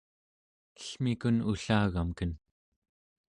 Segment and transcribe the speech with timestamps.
[0.81, 2.31] ellmikun ullagamken